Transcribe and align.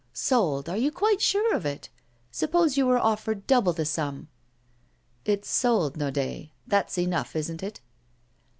Sold, 0.13 0.67
are 0.67 0.77
you 0.77 0.91
quite 0.91 1.21
sure 1.21 1.53
of 1.55 1.63
it? 1.63 1.89
Suppose 2.31 2.75
you 2.75 2.87
were 2.87 2.97
offered 2.97 3.45
double 3.45 3.71
the 3.71 3.85
sum?' 3.85 4.29
'It's 5.25 5.47
sold, 5.47 5.95
Naudet. 5.95 6.49
That's 6.65 6.97
enough, 6.97 7.35
isn't 7.35 7.61
it? 7.61 7.81